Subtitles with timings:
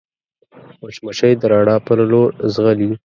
[0.81, 2.89] مچمچۍ د رڼا پر لور ځغلي